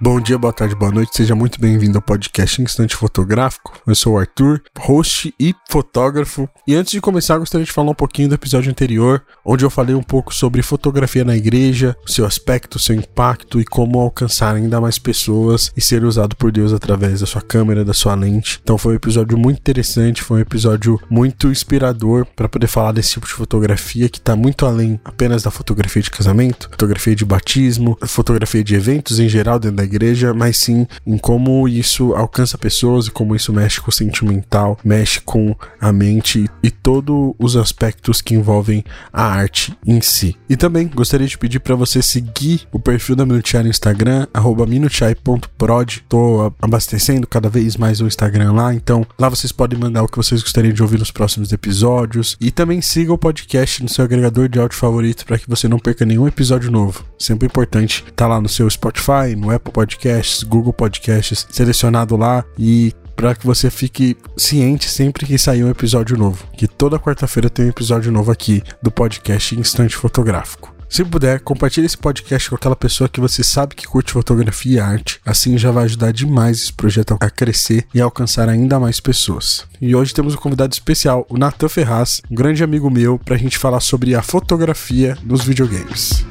[0.00, 3.72] Bom dia, boa tarde, boa noite, seja muito bem-vindo ao podcast Instante Fotográfico.
[3.84, 6.48] Eu sou o Arthur, host e fotógrafo.
[6.68, 9.96] E antes de começar, gostaria de falar um pouquinho do episódio anterior, onde eu falei
[9.96, 15.00] um pouco sobre fotografia na igreja, seu aspecto, seu impacto e como alcançar ainda mais
[15.00, 18.60] pessoas e ser usado por Deus através da sua câmera, da sua lente.
[18.62, 23.14] Então foi um episódio muito interessante, foi um episódio muito inspirador para poder falar desse
[23.14, 27.98] tipo de fotografia que está muito além apenas da fotografia de casamento, fotografia de batismo,
[28.06, 33.06] fotografia de eventos em geral dentro da igreja, mas sim em como isso alcança pessoas
[33.06, 38.20] e como isso mexe com o sentimental, mexe com a mente e todos os aspectos
[38.20, 40.36] que envolvem a arte em si.
[40.48, 44.26] E também gostaria de pedir para você seguir o perfil da Minuchai no Instagram,
[44.68, 46.04] minuchai.prod.
[46.08, 50.16] Tô abastecendo cada vez mais o Instagram lá, então lá vocês podem mandar o que
[50.16, 52.36] vocês gostariam de ouvir nos próximos episódios.
[52.40, 55.78] E também siga o podcast no seu agregador de áudio favorito para que você não
[55.78, 57.04] perca nenhum episódio novo.
[57.18, 62.92] Sempre importante tá lá no seu Spotify, no Apple Podcasts, Google Podcasts, selecionado lá e
[63.14, 66.44] para que você fique ciente sempre que sair um episódio novo.
[66.56, 70.74] Que toda quarta-feira tem um episódio novo aqui do podcast Instante Fotográfico.
[70.88, 74.80] Se puder, compartilhe esse podcast com aquela pessoa que você sabe que curte fotografia e
[74.80, 75.20] arte.
[75.24, 79.64] Assim já vai ajudar demais esse projeto a crescer e a alcançar ainda mais pessoas.
[79.80, 83.38] E hoje temos um convidado especial, o Nathan Ferraz, um grande amigo meu, para a
[83.38, 86.24] gente falar sobre a fotografia nos videogames.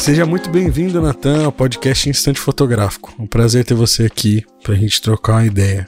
[0.00, 3.14] Seja muito bem-vindo, Natan, ao podcast Instante Fotográfico.
[3.18, 5.86] Um prazer ter você aqui para a gente trocar uma ideia.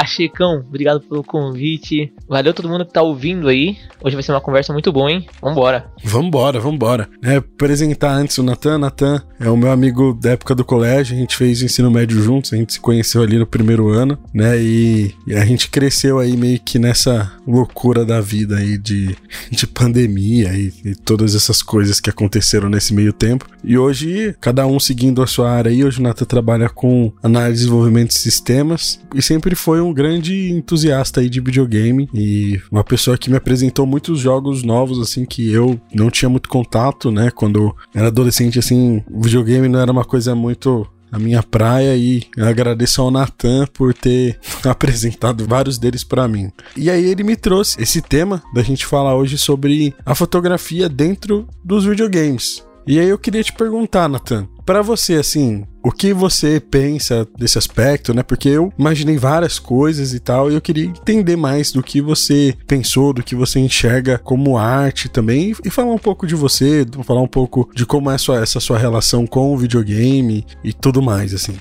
[0.00, 2.10] Ô, Pachecão, obrigado pelo convite.
[2.26, 3.76] Valeu todo mundo que tá ouvindo aí.
[4.02, 5.26] Hoje vai ser uma conversa muito boa, hein?
[5.42, 5.92] Vambora.
[6.02, 7.08] Vambora, vambora.
[7.22, 8.78] É, apresentar antes o Natan.
[8.78, 11.14] Natan é o meu amigo da época do colégio.
[11.14, 12.52] A gente fez ensino médio juntos.
[12.54, 14.58] A gente se conheceu ali no primeiro ano, né?
[14.58, 19.14] E, e a gente cresceu aí meio que nessa loucura da vida aí de,
[19.50, 23.46] de pandemia e, e todas essas coisas que aconteceram nesse meio tempo.
[23.62, 25.84] E hoje, cada um seguindo a sua área aí.
[25.84, 30.50] Hoje o Natan trabalha com análise e desenvolvimento de sistemas e sempre foi um grande
[30.50, 35.50] entusiasta aí de videogame e uma pessoa que me apresentou muitos jogos novos, assim, que
[35.50, 37.30] eu não tinha muito contato, né?
[37.30, 43.02] Quando era adolescente, assim, videogame não era uma coisa muito a minha praia e agradeço
[43.02, 46.50] ao Natan por ter apresentado vários deles para mim.
[46.76, 51.48] E aí ele me trouxe esse tema da gente falar hoje sobre a fotografia dentro
[51.64, 52.64] dos videogames.
[52.86, 57.58] E aí eu queria te perguntar, Nathan, para você assim, o que você pensa desse
[57.58, 58.22] aspecto, né?
[58.22, 62.54] Porque eu imaginei várias coisas e tal, e eu queria entender mais do que você
[62.66, 67.22] pensou, do que você enxerga como arte também, e falar um pouco de você, falar
[67.22, 71.56] um pouco de como é essa sua relação com o videogame e tudo mais, assim.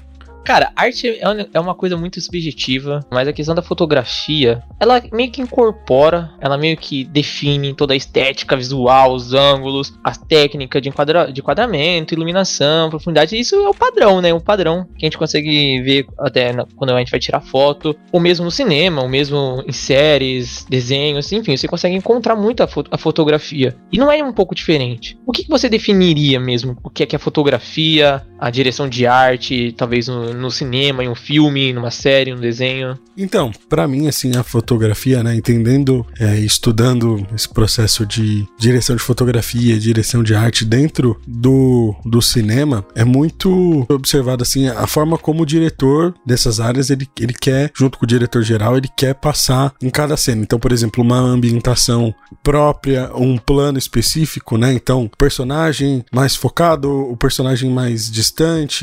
[0.50, 5.30] Cara, arte é, é uma coisa muito subjetiva, mas a questão da fotografia, ela meio
[5.30, 10.90] que incorpora, ela meio que define toda a estética visual, os ângulos, as técnicas de,
[10.90, 13.40] enquadra, de enquadramento, iluminação, profundidade.
[13.40, 14.34] Isso é o padrão, né?
[14.34, 18.20] O padrão que a gente consegue ver até quando a gente vai tirar foto, ou
[18.20, 22.98] mesmo no cinema, ou mesmo em séries, desenhos, enfim, você consegue encontrar muito a, a
[22.98, 23.78] fotografia.
[23.92, 25.16] E não é um pouco diferente.
[25.28, 26.76] O que, que você definiria mesmo?
[26.84, 31.10] O que é que é fotografia, a direção de arte, talvez no, no cinema, em
[31.10, 32.98] um filme, numa série, num desenho?
[33.18, 39.02] Então, para mim, assim, a fotografia, né, entendendo, é, estudando esse processo de direção de
[39.02, 45.44] fotografia, direção de arte dentro do, do cinema, é muito observado, assim, a forma como
[45.44, 49.74] o diretor dessas áreas, ele, ele quer, junto com o diretor geral, ele quer passar
[49.82, 50.42] em cada cena.
[50.42, 54.74] Então, por exemplo, uma ambientação própria, um plano específico, né?
[54.74, 58.29] Então, personagem mais focado, o personagem mais distante,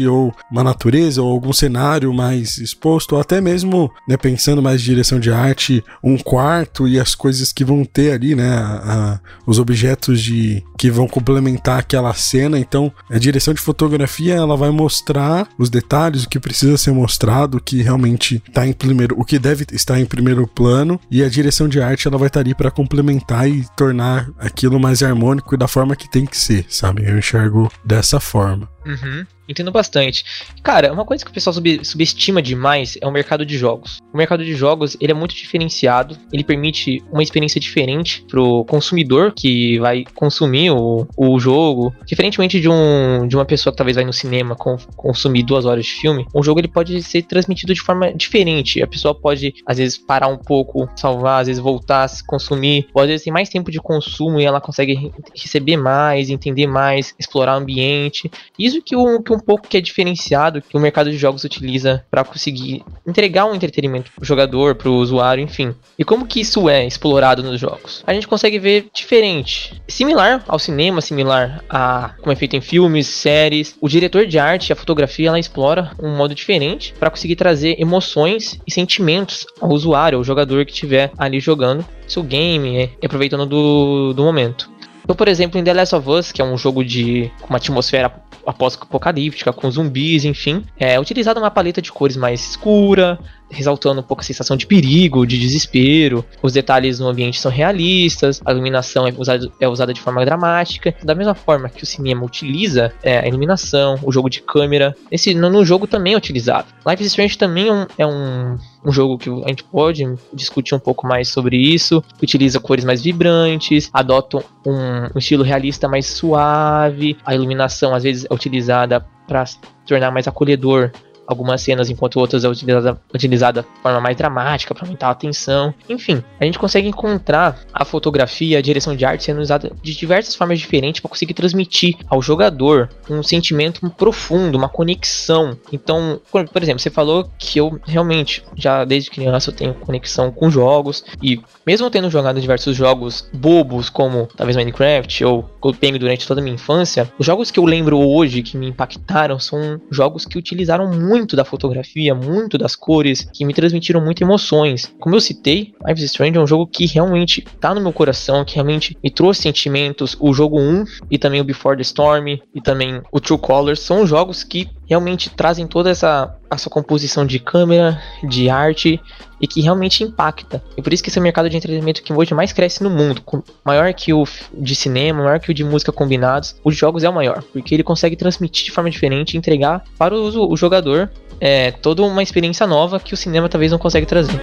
[0.08, 4.84] ou uma natureza, ou algum cenário mais exposto, ou até mesmo, né, pensando mais em
[4.84, 9.20] direção de arte, um quarto e as coisas que vão ter ali, né, a, a,
[9.46, 12.58] os objetos de que vão complementar aquela cena.
[12.58, 17.58] Então, a direção de fotografia ela vai mostrar os detalhes, o que precisa ser mostrado,
[17.58, 21.28] o que realmente está em primeiro, o que deve estar em primeiro plano, e a
[21.28, 25.54] direção de arte ela vai estar tá ali para complementar e tornar aquilo mais harmônico
[25.54, 27.08] e da forma que tem que ser, sabe?
[27.08, 28.68] Eu enxergo dessa forma.
[28.86, 29.26] Uhum.
[29.48, 30.24] Entendo bastante.
[30.62, 33.98] Cara, uma coisa que o pessoal sub subestima demais é o mercado de jogos.
[34.12, 39.32] O mercado de jogos, ele é muito diferenciado, ele permite uma experiência diferente pro consumidor
[39.34, 41.94] que vai consumir o, o jogo.
[42.04, 45.84] Diferentemente de, um, de uma pessoa que talvez vai no cinema com, consumir duas horas
[45.84, 48.82] de filme, um jogo ele pode ser transmitido de forma diferente.
[48.82, 53.08] A pessoa pode, às vezes, parar um pouco, salvar, às vezes voltar, consumir, ou às
[53.08, 57.60] vezes tem mais tempo de consumo e ela consegue receber mais, entender mais, explorar o
[57.60, 58.30] ambiente.
[58.58, 62.04] Isso que, o, que um pouco que é diferenciado que o mercado de jogos utiliza
[62.10, 65.74] para conseguir entregar um entretenimento pro jogador, pro usuário, enfim.
[65.98, 68.02] E como que isso é explorado nos jogos?
[68.06, 73.06] A gente consegue ver diferente, similar ao cinema, similar a como é feito em filmes,
[73.06, 73.76] séries.
[73.80, 78.58] O diretor de arte, a fotografia, ela explora um modo diferente para conseguir trazer emoções
[78.66, 84.12] e sentimentos ao usuário, ao jogador que estiver ali jogando seu game, é, aproveitando do,
[84.12, 84.70] do momento.
[85.06, 88.12] Então, por exemplo, em The Last of Us, que é um jogo de uma atmosfera
[88.44, 93.16] apocalíptica, com zumbis, enfim, é utilizada uma paleta de cores mais escura,
[93.50, 96.24] ressaltando um pouco a sensação de perigo, de desespero.
[96.42, 100.94] Os detalhes no ambiente são realistas, a iluminação é usada, é usada de forma dramática.
[101.02, 105.34] Da mesma forma que o cinema utiliza é, a iluminação, o jogo de câmera, esse,
[105.34, 106.68] no, no jogo também é utilizado.
[106.86, 110.74] Life is Strange também é um, é um, um jogo que a gente pode discutir
[110.74, 112.02] um pouco mais sobre isso.
[112.22, 118.26] Utiliza cores mais vibrantes, adota um, um estilo realista mais suave, a iluminação às vezes
[118.28, 119.44] é utilizada para
[119.86, 120.90] tornar mais acolhedor
[121.26, 125.74] algumas cenas, enquanto outras é utilizada, utilizada de forma mais dramática para aumentar a tensão.
[125.88, 130.34] Enfim, a gente consegue encontrar a fotografia, a direção de arte sendo usada de diversas
[130.34, 135.56] formas diferentes para conseguir transmitir ao jogador um sentimento profundo, uma conexão.
[135.72, 140.50] Então, por, exemplo, você falou que eu realmente já desde criança eu tenho conexão com
[140.50, 146.40] jogos e mesmo tendo jogado diversos jogos bobos como talvez Minecraft ou Golpengue durante toda
[146.40, 150.38] a minha infância, os jogos que eu lembro hoje que me impactaram são jogos que
[150.38, 154.92] utilizaram muito muito da fotografia, muito das cores, que me transmitiram muito emoções.
[155.00, 158.44] Como eu citei, Life is Strange é um jogo que realmente tá no meu coração,
[158.44, 160.16] que realmente me trouxe sentimentos.
[160.20, 164.06] O jogo 1 e também o Before the Storm e também o True Colors são
[164.06, 169.00] jogos que realmente trazem toda essa, essa composição de câmera, de arte
[169.40, 170.62] e que realmente impacta.
[170.76, 172.90] E por isso que esse é o mercado de entretenimento que hoje mais cresce no
[172.90, 173.22] mundo,
[173.64, 174.24] maior que o
[174.54, 176.56] de cinema, maior que o de música combinados.
[176.64, 180.52] Os jogos é o maior, porque ele consegue transmitir de forma diferente entregar para o,
[180.52, 181.10] o jogador
[181.40, 184.40] é, toda uma experiência nova que o cinema talvez não consegue trazer.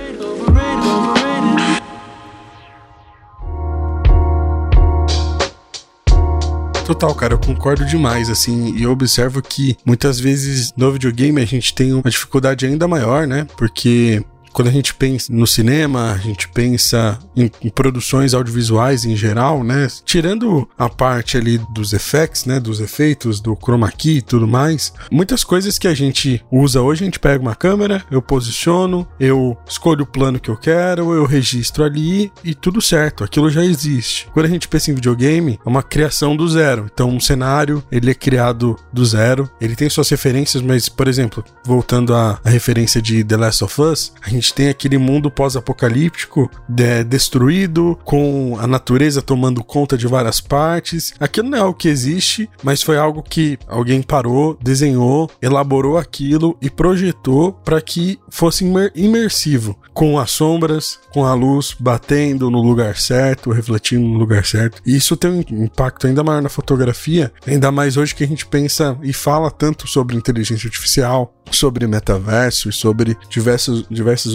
[6.86, 11.46] Total, cara, eu concordo demais, assim, e eu observo que muitas vezes no videogame a
[11.46, 13.48] gente tem uma dificuldade ainda maior, né?
[13.58, 14.22] Porque
[14.54, 19.64] quando a gente pensa no cinema, a gente pensa em, em, produções audiovisuais em geral,
[19.64, 19.88] né?
[20.06, 22.60] Tirando a parte ali dos effects, né?
[22.60, 27.04] Dos efeitos, do chroma key e tudo mais, muitas coisas que a gente usa hoje,
[27.04, 31.26] a gente pega uma câmera, eu posiciono, eu escolho o plano que eu quero, eu
[31.26, 34.28] registro ali e tudo certo, aquilo já existe.
[34.34, 36.90] Quando a gente pensa em videogame, é uma criação do zero.
[36.94, 41.44] Então, um cenário, ele é criado do zero, ele tem suas referências, mas, por exemplo,
[41.66, 45.32] voltando à, à referência de The Last of Us, a gente gente tem aquele mundo
[45.32, 51.14] pós-apocalíptico de, destruído, com a natureza tomando conta de várias partes.
[51.20, 56.58] Aquilo não é algo que existe, mas foi algo que alguém parou, desenhou, elaborou aquilo
[56.62, 62.62] e projetou para que fosse imer imersivo, com as sombras, com a luz batendo no
[62.62, 64.82] lugar certo, refletindo no lugar certo.
[64.86, 68.46] E isso tem um impacto ainda maior na fotografia, ainda mais hoje que a gente
[68.46, 73.86] pensa e fala tanto sobre inteligência artificial, sobre metaverso e sobre diversos,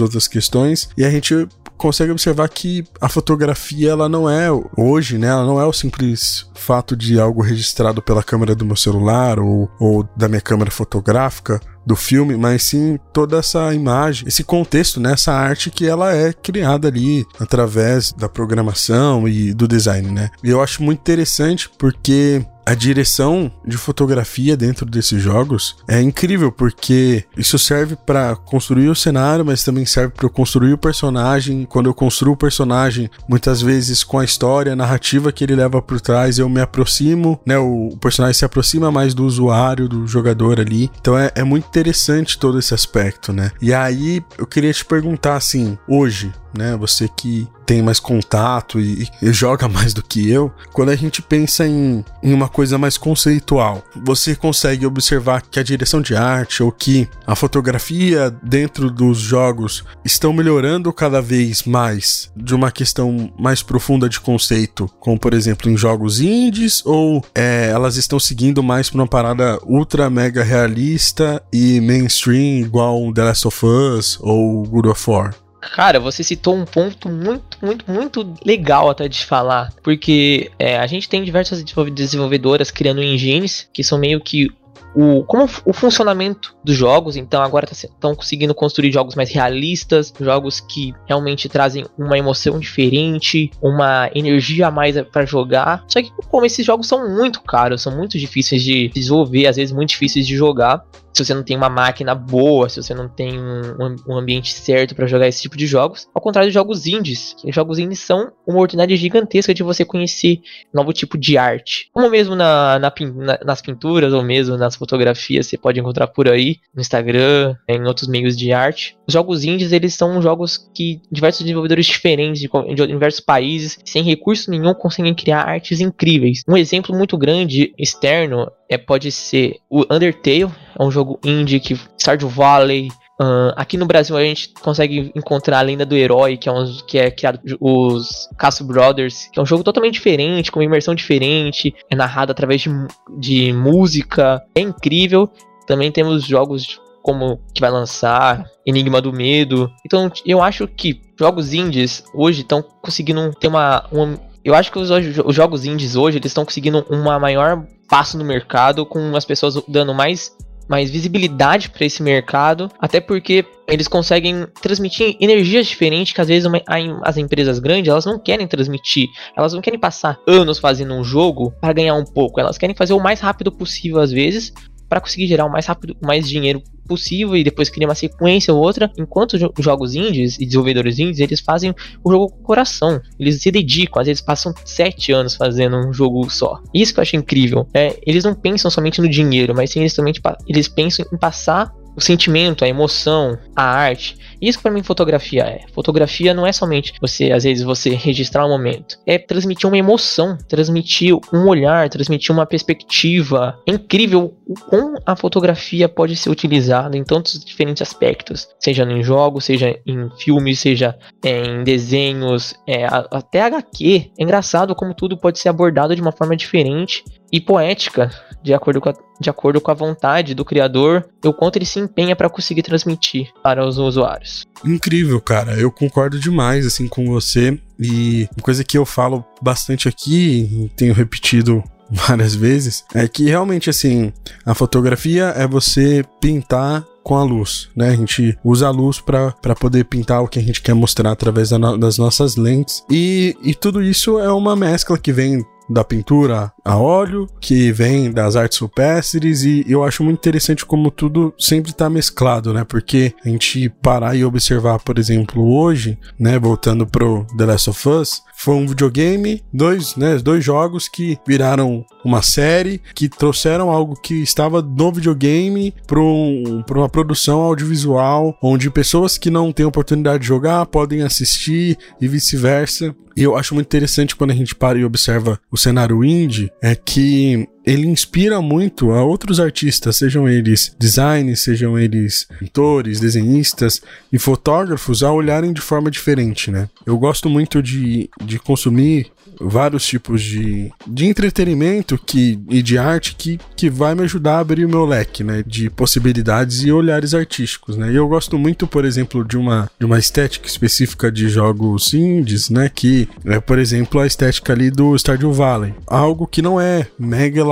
[0.00, 0.88] outras questões.
[0.96, 5.28] E a gente consegue observar que a fotografia ela não é hoje, né?
[5.28, 9.70] Ela não é o simples fato de algo registrado pela câmera do meu celular ou,
[9.78, 15.12] ou da minha câmera fotográfica do filme, mas sim toda essa imagem, esse contexto, né?
[15.12, 20.28] Essa arte que ela é criada ali através da programação e do design, né?
[20.44, 26.52] E eu acho muito interessante porque a direção de fotografia dentro desses jogos é incrível
[26.52, 31.64] porque isso serve para construir o cenário, mas também serve para construir o personagem.
[31.64, 35.80] Quando eu construo o personagem, muitas vezes com a história, a narrativa que ele leva
[35.80, 37.56] por trás, eu me aproximo, né?
[37.56, 40.90] O personagem se aproxima mais do usuário, do jogador ali.
[41.00, 43.52] Então é, é muito interessante todo esse aspecto, né?
[43.60, 46.76] E aí eu queria te perguntar assim, hoje, né?
[46.76, 51.20] Você que tem mais contato e, e, joga mais do que eu, quando a gente
[51.20, 56.62] pensa em, em uma coisa mais conceitual, você consegue observar que a direção de arte
[56.62, 63.30] ou que a fotografia dentro dos jogos estão melhorando cada vez mais de uma questão
[63.38, 68.62] mais profunda de conceito, como por exemplo em jogos indies, ou é, elas estão seguindo
[68.62, 74.62] mais para uma parada ultra mega realista e mainstream igual The Last of Us ou
[74.62, 75.34] God of War?
[75.72, 80.86] Cara, você citou um ponto muito, muito, muito legal até de falar, porque é, a
[80.86, 84.48] gente tem diversas desenvolvedoras criando engines que são meio que
[84.94, 87.16] o, como o funcionamento dos jogos.
[87.16, 92.58] Então agora estão tá, conseguindo construir jogos mais realistas, jogos que realmente trazem uma emoção
[92.58, 95.84] diferente, uma energia a mais para jogar.
[95.88, 99.74] Só que como esses jogos são muito caros, são muito difíceis de desenvolver, às vezes
[99.74, 100.84] muito difíceis de jogar
[101.18, 104.94] se você não tem uma máquina boa, se você não tem um, um ambiente certo
[104.94, 106.08] para jogar esse tipo de jogos.
[106.14, 110.40] Ao contrário de jogos indies, que jogos indies são uma oportunidade gigantesca de você conhecer
[110.72, 111.90] novo tipo de arte.
[111.92, 116.28] Como mesmo na, na, na, nas pinturas ou mesmo nas fotografias, você pode encontrar por
[116.28, 118.96] aí no Instagram, em outros meios de arte.
[119.06, 124.02] Os jogos indies, eles são jogos que diversos desenvolvedores diferentes de, de diversos países, sem
[124.02, 126.42] recurso nenhum, conseguem criar artes incríveis.
[126.48, 131.78] Um exemplo muito grande externo é pode ser o Undertale, é um jogo indie que
[131.96, 132.88] Stardew Valley,
[133.20, 136.64] Uh, aqui no Brasil a gente consegue encontrar a Lenda do Herói, que é, um,
[136.86, 140.94] que é criado os Castle Brothers, que é um jogo totalmente diferente, com uma imersão
[140.94, 142.70] diferente, é narrado através de,
[143.18, 145.28] de música, é incrível.
[145.66, 149.68] Também temos jogos como que vai lançar, Enigma do Medo.
[149.84, 154.78] Então eu acho que jogos indies hoje estão conseguindo ter uma, uma eu acho que
[154.78, 159.24] os, os jogos indies hoje eles estão conseguindo uma maior passo no mercado, com as
[159.24, 160.36] pessoas dando mais
[160.68, 166.46] mais visibilidade para esse mercado, até porque eles conseguem transmitir energias diferentes que às vezes
[166.46, 166.60] uma,
[167.02, 171.52] as empresas grandes elas não querem transmitir, elas não querem passar anos fazendo um jogo
[171.60, 174.52] para ganhar um pouco, elas querem fazer o mais rápido possível às vezes
[174.88, 178.60] para conseguir gerar o mais rápido, mais dinheiro possível e depois criar uma sequência ou
[178.60, 178.90] outra.
[178.98, 183.00] Enquanto os jogos indies e desenvolvedores indies, eles fazem o jogo com coração.
[183.20, 186.60] Eles se dedicam, às vezes passam sete anos fazendo um jogo só.
[186.72, 187.68] Isso que eu acho incrível.
[187.74, 190.14] É, eles não pensam somente no dinheiro, mas sim eles, também,
[190.48, 194.16] eles pensam em passar o sentimento, a emoção, a arte.
[194.40, 195.64] Isso para mim fotografia é.
[195.72, 198.96] Fotografia não é somente você, às vezes, você registrar um momento.
[199.04, 203.58] É transmitir uma emoção, transmitir um olhar, transmitir uma perspectiva.
[203.66, 209.02] É incrível o como a fotografia pode ser utilizada em tantos diferentes aspectos, seja em
[209.02, 214.12] jogos, seja em filmes, seja é, em desenhos, é, até HQ.
[214.16, 218.10] É engraçado como tudo pode ser abordado de uma forma diferente e poética,
[218.42, 221.66] de acordo com a, de acordo com a vontade do criador e o quanto ele
[221.66, 224.46] se empenha para conseguir transmitir para os usuários.
[224.64, 225.54] Incrível, cara.
[225.58, 230.94] Eu concordo demais assim com você e uma coisa que eu falo bastante aqui, tenho
[230.94, 234.12] repetido várias vezes, é que realmente assim,
[234.44, 237.88] a fotografia é você pintar com a luz, né?
[237.88, 241.48] A gente usa a luz para poder pintar o que a gente quer mostrar através
[241.48, 242.84] da no, das nossas lentes.
[242.90, 248.10] E, e tudo isso é uma mescla que vem da pintura a óleo, que vem
[248.10, 252.64] das artes rupestres, e eu acho muito interessante como tudo sempre está mesclado, né?
[252.64, 257.88] Porque a gente parar e observar, por exemplo, hoje, né, voltando pro The Last of
[257.88, 264.00] Us, foi um videogame, dois, né, dois jogos que viraram uma série, que trouxeram algo
[264.00, 270.20] que estava no videogame para um, uma produção audiovisual, onde pessoas que não têm oportunidade
[270.20, 272.94] de jogar podem assistir e vice-versa.
[273.16, 276.76] E eu acho muito interessante quando a gente para e observa o cenário indie, é
[276.76, 284.18] que ele inspira muito a outros artistas, sejam eles designers, sejam eles pintores, desenhistas e
[284.18, 286.68] fotógrafos, a olharem de forma diferente, né?
[286.86, 289.10] Eu gosto muito de, de consumir
[289.40, 294.40] vários tipos de, de entretenimento que, e de arte que, que vai me ajudar a
[294.40, 295.42] abrir o meu leque, né?
[295.46, 297.92] De possibilidades e olhares artísticos, né?
[297.92, 302.50] E eu gosto muito, por exemplo, de uma, de uma estética específica de jogos indies,
[302.50, 302.70] né?
[302.72, 305.74] Que é, por exemplo, a estética ali do Stardew Valley.
[305.86, 307.44] Algo que não é mega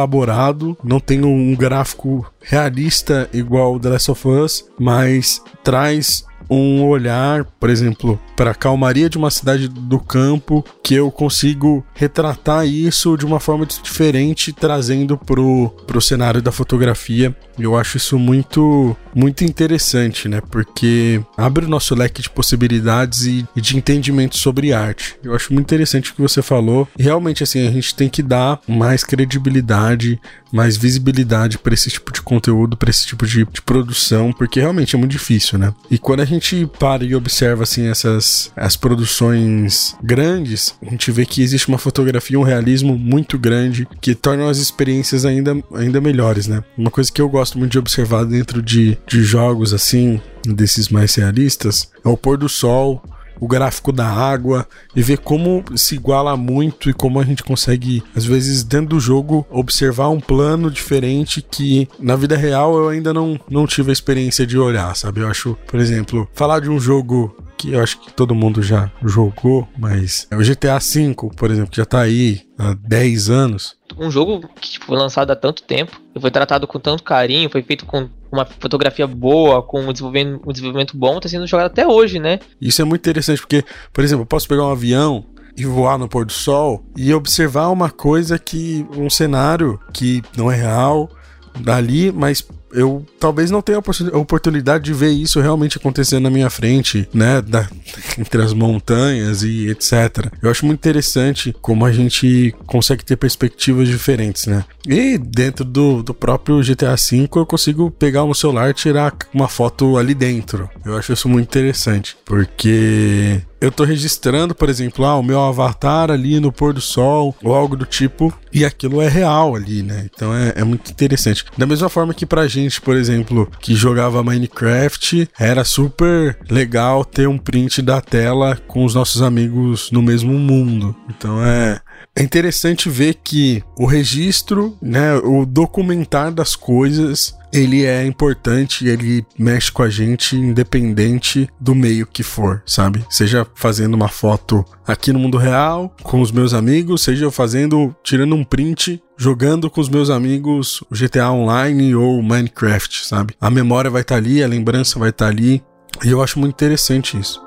[0.82, 7.70] não tem um gráfico realista igual The Last of Us, mas traz um olhar, por
[7.70, 13.24] exemplo, para a calmaria de uma cidade do campo, que eu consigo retratar isso de
[13.24, 17.36] uma forma diferente, trazendo pro, pro cenário da fotografia.
[17.58, 20.42] Eu acho isso muito muito interessante, né?
[20.50, 25.16] Porque abre o nosso leque de possibilidades e, e de entendimento sobre arte.
[25.24, 26.86] Eu acho muito interessante o que você falou.
[26.98, 30.20] Realmente, assim, a gente tem que dar mais credibilidade
[30.52, 34.94] mais visibilidade para esse tipo de conteúdo, para esse tipo de, de, produção, porque realmente
[34.94, 35.72] é muito difícil, né?
[35.90, 41.26] E quando a gente para e observa assim essas as produções grandes, a gente vê
[41.26, 46.46] que existe uma fotografia, um realismo muito grande que tornam as experiências ainda, ainda melhores,
[46.46, 46.62] né?
[46.76, 51.14] Uma coisa que eu gosto muito de observar dentro de, de jogos assim, desses mais
[51.14, 53.02] realistas, é o pôr do sol,
[53.40, 58.02] o gráfico da água e ver como se iguala muito e como a gente consegue,
[58.14, 63.12] às vezes, dentro do jogo, observar um plano diferente que na vida real eu ainda
[63.12, 65.20] não, não tive a experiência de olhar, sabe?
[65.20, 68.90] Eu acho, por exemplo, falar de um jogo que eu acho que todo mundo já
[69.02, 73.75] jogou, mas é o GTA V, por exemplo, que já tá aí há 10 anos.
[73.98, 77.62] Um jogo que tipo, foi lançado há tanto tempo, foi tratado com tanto carinho, foi
[77.62, 81.86] feito com uma fotografia boa, com um desenvolvimento, um desenvolvimento bom, tá sendo jogado até
[81.86, 82.38] hoje, né?
[82.60, 85.24] Isso é muito interessante, porque, por exemplo, eu posso pegar um avião
[85.56, 88.86] e voar no pôr do sol e observar uma coisa que.
[88.96, 91.10] um cenário que não é real
[91.58, 96.50] dali, mas eu talvez não tenha a oportunidade de ver isso realmente acontecendo na minha
[96.50, 97.40] frente, né?
[97.40, 97.68] Da,
[98.18, 100.30] entre as montanhas e etc.
[100.42, 104.64] Eu acho muito interessante como a gente consegue ter perspectivas diferentes, né?
[104.86, 109.12] E dentro do, do próprio GTA V eu consigo pegar o meu celular e tirar
[109.32, 110.68] uma foto ali dentro.
[110.84, 116.10] Eu acho isso muito interessante, porque eu tô registrando, por exemplo, ah, o meu avatar
[116.10, 120.08] ali no pôr do sol ou algo do tipo, e aquilo é real ali, né?
[120.12, 121.44] Então é, é muito interessante.
[121.58, 127.28] Da mesma forma que pra gente, por exemplo, que jogava Minecraft, era super legal ter
[127.28, 130.94] um print da tela com os nossos amigos no mesmo mundo.
[131.10, 131.80] Então é,
[132.16, 139.24] é interessante ver que o registro, né, o documentar das coisas ele é importante, ele
[139.38, 143.04] mexe com a gente independente do meio que for, sabe?
[143.08, 147.94] Seja fazendo uma foto aqui no mundo real com os meus amigos, seja eu fazendo,
[148.02, 153.34] tirando um print, jogando com os meus amigos GTA Online ou Minecraft, sabe?
[153.40, 155.62] A memória vai estar tá ali, a lembrança vai estar tá ali,
[156.04, 157.40] e eu acho muito interessante isso.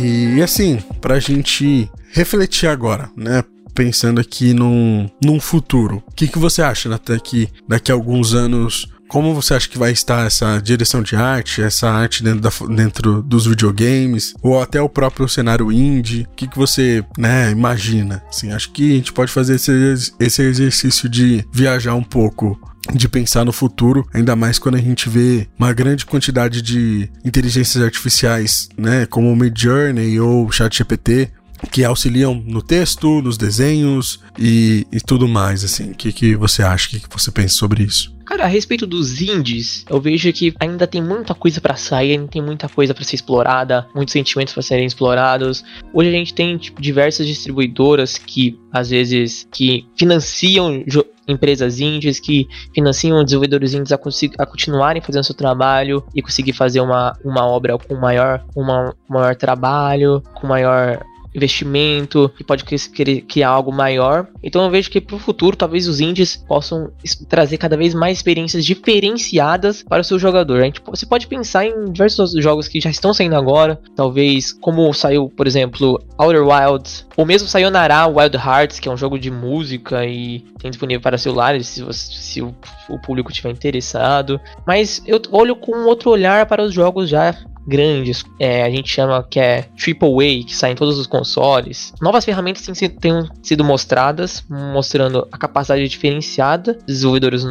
[0.00, 3.44] E assim, pra gente refletir agora, né?
[3.74, 6.02] pensando aqui num, num futuro.
[6.06, 9.78] O que, que você acha até que daqui a alguns anos como você acha que
[9.78, 14.80] vai estar essa direção de arte, essa arte dentro, da, dentro dos videogames, ou até
[14.80, 16.26] o próprio cenário indie?
[16.30, 18.22] O que, que você né, imagina?
[18.28, 22.58] Assim, acho que a gente pode fazer esse, esse exercício de viajar um pouco
[22.92, 27.82] de pensar no futuro, ainda mais quando a gente vê uma grande quantidade de inteligências
[27.82, 31.30] artificiais, né, como o Midjourney ou o ChatGPT,
[31.70, 35.90] que auxiliam no texto, nos desenhos e, e tudo mais, assim.
[35.90, 36.88] O que, que você acha?
[36.88, 38.14] O que, que você pensa sobre isso?
[38.24, 42.26] Cara, a respeito dos indies, eu vejo que ainda tem muita coisa para sair, ainda
[42.26, 45.62] tem muita coisa para ser explorada, muitos sentimentos para serem explorados.
[45.92, 50.82] Hoje a gente tem tipo, diversas distribuidoras que às vezes que financiam
[51.26, 53.96] empresas indies que financiam desenvolvedores indies a,
[54.38, 59.34] a, continuarem fazendo seu trabalho e conseguir fazer uma, uma obra com maior, uma, maior
[59.34, 61.02] trabalho, com maior
[61.34, 64.28] investimento, que pode querer criar algo maior.
[64.42, 66.90] Então eu vejo que para o futuro, talvez os indies possam
[67.28, 70.60] trazer cada vez mais experiências diferenciadas para o seu jogador.
[70.60, 74.92] A gente, você pode pensar em diversos jogos que já estão saindo agora, talvez como
[74.92, 79.30] saiu, por exemplo, Outer Wilds, ou mesmo Sayonara Wild Hearts, que é um jogo de
[79.30, 82.54] música e tem disponível para celulares, se, você, se o,
[82.88, 84.40] o público tiver interessado.
[84.66, 87.34] Mas eu olho com outro olhar para os jogos já
[87.66, 91.92] grandes, é, a gente chama que é AAA, que sai em todos os consoles.
[92.00, 97.44] Novas ferramentas têm, têm sido mostradas, mostrando a capacidade diferenciada dos desenvolvedores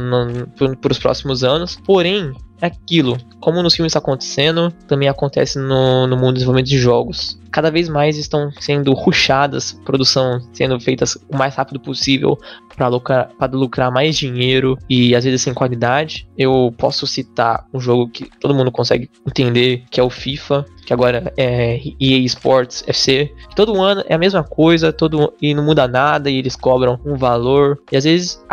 [0.82, 1.78] para os próximos anos.
[1.86, 2.34] Porém,
[2.67, 3.17] aquilo.
[3.39, 7.39] Como nos filmes está acontecendo, também acontece no, no mundo do desenvolvimento de jogos.
[7.52, 12.39] Cada vez mais estão sendo ruxadas, produção sendo feitas o mais rápido possível
[12.76, 16.28] para lucrar, lucrar mais dinheiro e às vezes sem qualidade.
[16.38, 20.93] Eu posso citar um jogo que todo mundo consegue entender, que é o FIFA, que
[20.93, 23.32] agora é EA Sports FC.
[23.56, 27.15] Todo ano é a mesma coisa, todo e não muda nada e eles cobram um
[27.15, 28.43] valor e às vezes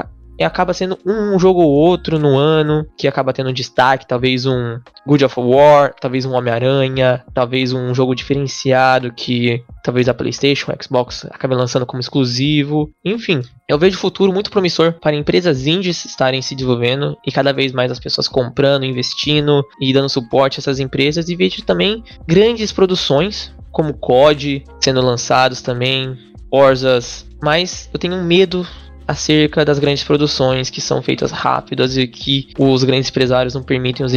[0.40, 4.81] e acaba sendo um jogo ou outro no ano que acaba tendo destaque, talvez um
[5.07, 10.83] Good of War, talvez um Homem-Aranha, talvez um jogo diferenciado que talvez a PlayStation, a
[10.83, 12.90] Xbox acabe lançando como exclusivo.
[13.05, 17.53] Enfim, eu vejo o futuro muito promissor para empresas indies estarem se desenvolvendo e cada
[17.53, 22.03] vez mais as pessoas comprando, investindo e dando suporte a essas empresas e vejo também
[22.26, 26.16] grandes produções como COD sendo lançados também,
[26.50, 28.66] Orzas, mas eu tenho medo
[29.11, 34.07] acerca das grandes produções que são feitas rápidas e que os grandes empresários não permitem
[34.07, 34.12] os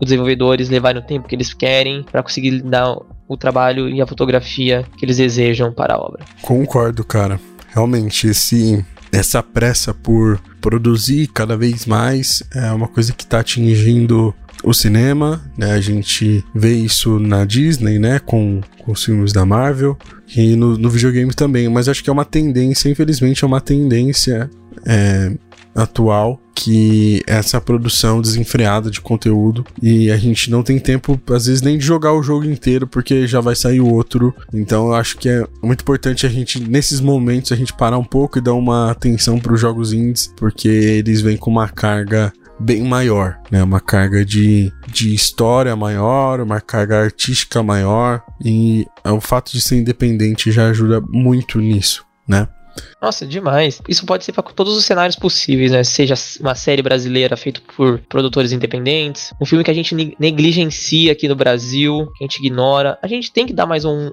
[0.00, 2.96] desenvolvedores levarem o tempo que eles querem para conseguir dar
[3.28, 6.24] o trabalho e a fotografia que eles desejam para a obra.
[6.40, 7.38] Concordo, cara.
[7.74, 8.82] Realmente, esse,
[9.12, 14.34] essa pressa por produzir cada vez mais é uma coisa que está atingindo
[14.68, 15.72] o cinema, né?
[15.72, 18.18] A gente vê isso na Disney, né?
[18.18, 19.96] Com, com os filmes da Marvel
[20.36, 21.68] e no, no videogame também.
[21.68, 24.50] Mas acho que é uma tendência, infelizmente, é uma tendência
[24.86, 25.32] é,
[25.74, 31.62] atual que essa produção desenfreada de conteúdo e a gente não tem tempo às vezes
[31.62, 34.34] nem de jogar o jogo inteiro porque já vai sair o outro.
[34.52, 38.04] Então eu acho que é muito importante a gente nesses momentos a gente parar um
[38.04, 42.32] pouco e dar uma atenção para os jogos indies porque eles vêm com uma carga
[42.58, 43.62] bem maior, né?
[43.62, 49.76] Uma carga de, de história maior, uma carga artística maior e o fato de ser
[49.76, 52.48] independente já ajuda muito nisso, né?
[53.00, 53.80] Nossa, demais.
[53.88, 55.84] Isso pode ser para todos os cenários possíveis, né?
[55.84, 61.28] Seja uma série brasileira feita por produtores independentes, um filme que a gente negligencia aqui
[61.28, 62.98] no Brasil, que a gente ignora.
[63.02, 64.10] A gente tem que dar mais um,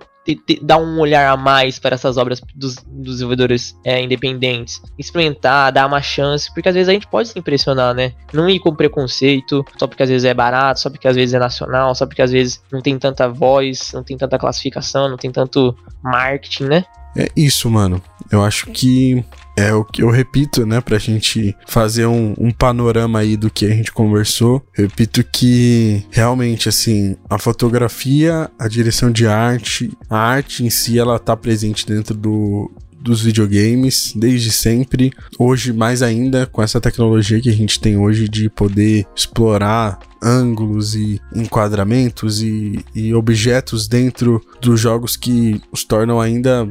[0.62, 5.86] dar um olhar a mais para essas obras dos, dos desenvolvedores é, independentes, experimentar, dar
[5.86, 8.14] uma chance, porque às vezes a gente pode se impressionar, né?
[8.34, 11.40] Não ir com preconceito, só porque às vezes é barato, só porque às vezes é
[11.40, 15.32] nacional, só porque às vezes não tem tanta voz, não tem tanta classificação, não tem
[15.32, 16.86] tanto marketing, né?
[17.16, 18.02] É isso, mano.
[18.32, 19.24] Eu acho que
[19.58, 23.66] é o que eu repito, né, pra gente fazer um, um, panorama aí do que
[23.66, 24.62] a gente conversou.
[24.74, 31.18] Repito que realmente, assim, a fotografia, a direção de arte, a arte em si, ela
[31.18, 32.70] tá presente dentro do,
[33.06, 35.14] dos videogames desde sempre.
[35.38, 40.96] Hoje, mais ainda, com essa tecnologia que a gente tem hoje de poder explorar ângulos
[40.96, 46.68] e enquadramentos e, e, objetos dentro dos jogos que os tornam ainda,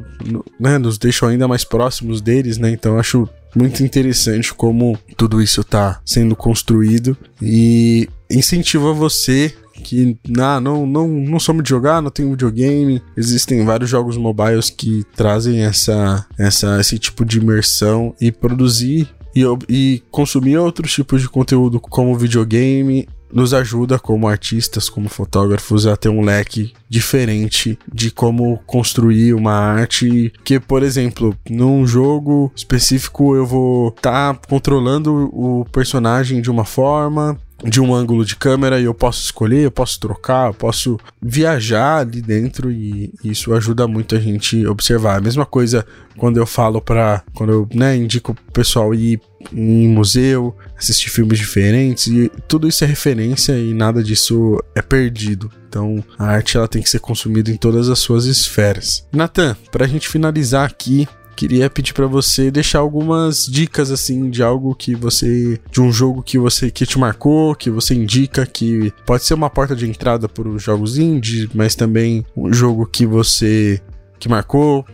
[0.58, 2.70] né, nos deixam ainda mais próximos deles, né?
[2.70, 10.86] Então acho muito interessante como tudo isso está sendo construído e incentiva você que não,
[10.86, 13.02] não, não somos de jogar, não tem videogame.
[13.16, 19.42] Existem vários jogos mobiles que trazem essa, essa, esse tipo de imersão e produzir e,
[19.68, 25.96] e consumir outros tipos de conteúdo como videogame nos ajuda como artistas, como fotógrafos a
[25.96, 33.34] ter um leque diferente de como construir uma arte que, por exemplo, num jogo específico
[33.34, 38.78] eu vou estar tá controlando o personagem de uma forma, de um ângulo de câmera
[38.80, 43.88] e eu posso escolher, eu posso trocar, eu posso viajar ali dentro e isso ajuda
[43.88, 45.16] muito a gente observar.
[45.16, 49.20] A mesma coisa quando eu falo para quando eu né, indico o pessoal ir
[49.52, 55.50] em museu, assistir filmes diferentes e tudo isso é referência e nada disso é perdido.
[55.68, 59.06] Então a arte ela tem que ser consumida em todas as suas esferas.
[59.12, 64.42] Nathan, para a gente finalizar aqui, queria pedir para você deixar algumas dicas assim de
[64.42, 68.92] algo que você de um jogo que você que te marcou, que você indica que
[69.06, 73.06] pode ser uma porta de entrada para os jogos indie, mas também um jogo que
[73.06, 73.80] você
[74.18, 74.86] que marcou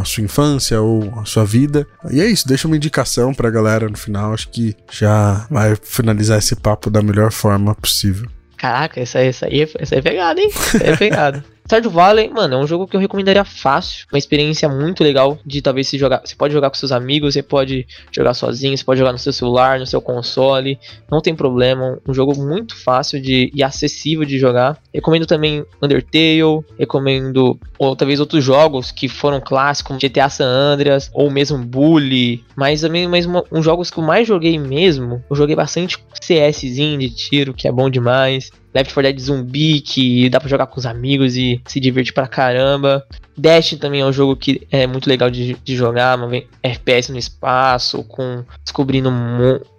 [0.00, 1.86] a sua infância ou a sua vida.
[2.10, 6.38] E é isso, deixa uma indicação pra galera no final, acho que já vai finalizar
[6.38, 8.28] esse papo da melhor forma possível.
[8.56, 10.50] Caraca, essa, essa, aí, essa é pegada, hein?
[10.52, 11.44] Essa é pegada.
[11.70, 14.04] Stardew Valley, mano, é um jogo que eu recomendaria fácil.
[14.12, 16.20] Uma experiência muito legal de talvez se jogar.
[16.24, 19.32] Você pode jogar com seus amigos, você pode jogar sozinho, você pode jogar no seu
[19.32, 20.80] celular, no seu console.
[21.08, 21.96] Não tem problema.
[22.08, 24.78] Um jogo muito fácil de, e acessível de jogar.
[24.92, 26.64] Recomendo também Undertale.
[26.76, 32.44] Recomendo ou talvez outros jogos que foram clássicos, GTA San Andreas ou mesmo Bully.
[32.56, 35.22] Mas também mesmo um jogos que eu mais joguei mesmo.
[35.30, 38.50] Eu joguei bastante CSzinho de tiro, que é bom demais.
[38.74, 42.28] Left 4 Dead zumbi, que dá pra jogar com os amigos e se divertir pra
[42.28, 43.04] caramba.
[43.40, 46.18] Dash também é um jogo que é muito legal de, de jogar,
[46.62, 49.10] FPS no espaço, com descobrindo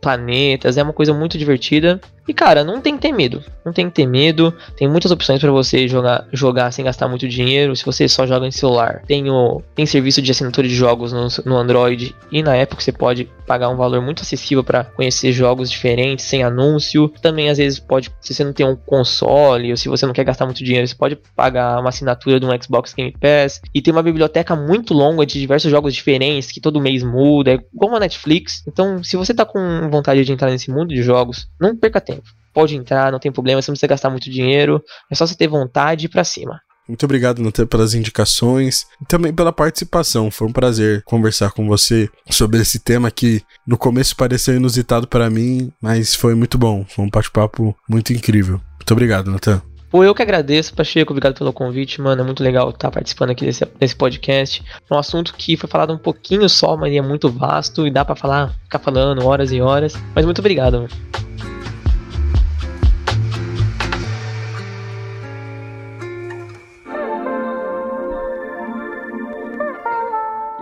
[0.01, 2.01] planetas, é uma coisa muito divertida.
[2.27, 4.53] E cara, não tem que ter medo, não tem que ter medo.
[4.77, 7.75] Tem muitas opções para você jogar, jogar sem gastar muito dinheiro.
[7.75, 11.27] Se você só joga em celular, tem, o, tem serviço de assinatura de jogos no,
[11.45, 15.69] no Android e na Apple você pode pagar um valor muito acessível para conhecer jogos
[15.69, 17.11] diferentes sem anúncio.
[17.21, 20.23] Também às vezes pode, se você não tem um console ou se você não quer
[20.23, 23.91] gastar muito dinheiro, você pode pagar uma assinatura de um Xbox Game Pass e tem
[23.91, 27.99] uma biblioteca muito longa de diversos jogos diferentes que todo mês muda, é igual uma
[27.99, 28.63] Netflix.
[28.67, 32.23] Então, se você tá com vontade de entrar nesse mundo de jogos, não perca tempo.
[32.53, 35.47] Pode entrar, não tem problema, você não precisa gastar muito dinheiro, é só você ter
[35.47, 36.59] vontade e ir pra cima.
[36.87, 40.29] Muito obrigado, Natan, pelas indicações e também pela participação.
[40.29, 45.29] Foi um prazer conversar com você sobre esse tema que no começo pareceu inusitado para
[45.29, 46.85] mim, mas foi muito bom.
[46.89, 48.59] Foi um bate-papo muito incrível.
[48.77, 49.61] Muito obrigado, Natan.
[49.91, 52.21] Pô, eu que agradeço, Pacheco, obrigado pelo convite, mano.
[52.21, 54.63] É muito legal estar participando aqui desse, desse podcast.
[54.89, 58.05] É um assunto que foi falado um pouquinho só, mas é muito vasto e dá
[58.05, 59.93] para falar, ficar falando horas e horas.
[60.15, 61.20] Mas muito obrigado, mano.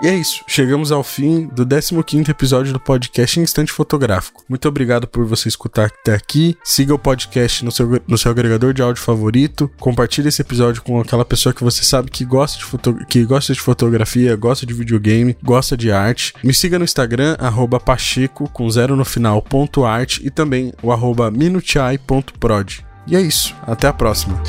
[0.02, 4.46] E é isso, chegamos ao fim do 15 episódio do podcast Instante Fotográfico.
[4.48, 6.58] Muito obrigado por você escutar até aqui.
[6.64, 9.70] Siga o podcast no seu, no seu agregador de áudio favorito.
[9.78, 13.52] Compartilhe esse episódio com aquela pessoa que você sabe que gosta de, foto, que gosta
[13.52, 16.34] de fotografia, gosta de videogame, gosta de arte.
[16.42, 20.94] Me siga no Instagram, arroba pacheco, com zero no final, ponto arte, e também o
[20.94, 21.30] arroba.
[23.06, 24.42] E é isso, até a próxima.